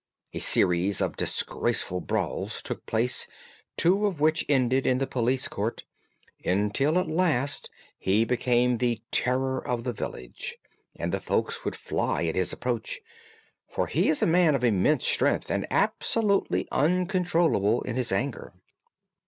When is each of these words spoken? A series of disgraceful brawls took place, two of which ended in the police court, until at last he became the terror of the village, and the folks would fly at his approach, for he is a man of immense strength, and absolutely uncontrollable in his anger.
A 0.33 0.39
series 0.39 0.99
of 0.99 1.15
disgraceful 1.15 1.99
brawls 2.01 2.63
took 2.63 2.87
place, 2.87 3.27
two 3.77 4.07
of 4.07 4.19
which 4.19 4.43
ended 4.49 4.87
in 4.87 4.97
the 4.97 5.05
police 5.05 5.47
court, 5.47 5.83
until 6.43 6.97
at 6.97 7.07
last 7.07 7.69
he 7.99 8.25
became 8.25 8.79
the 8.79 9.03
terror 9.11 9.59
of 9.59 9.83
the 9.83 9.93
village, 9.93 10.57
and 10.95 11.11
the 11.11 11.19
folks 11.19 11.63
would 11.63 11.75
fly 11.75 12.25
at 12.25 12.33
his 12.33 12.51
approach, 12.51 12.99
for 13.69 13.85
he 13.85 14.09
is 14.09 14.23
a 14.23 14.25
man 14.25 14.55
of 14.55 14.63
immense 14.63 15.05
strength, 15.05 15.51
and 15.51 15.67
absolutely 15.69 16.67
uncontrollable 16.71 17.83
in 17.83 17.95
his 17.95 18.11
anger. 18.11 18.53